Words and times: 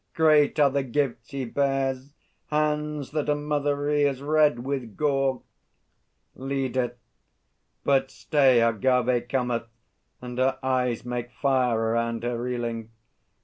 Great 0.15 0.59
are 0.59 0.71
the 0.71 0.81
gifts 0.81 1.29
he 1.29 1.45
bears! 1.45 2.09
Hands 2.47 3.11
that 3.11 3.29
a 3.29 3.35
mother 3.35 3.75
rears 3.75 4.19
Red 4.19 4.65
with 4.65 4.97
gore! 4.97 5.43
LEADER. 6.33 6.95
But 7.83 8.09
stay, 8.09 8.57
Agâvê 8.61 9.29
cometh! 9.29 9.67
And 10.19 10.39
her 10.39 10.57
eyes 10.63 11.05
Make 11.05 11.29
fire 11.33 11.77
around 11.79 12.23
her, 12.23 12.41
reeling! 12.41 12.89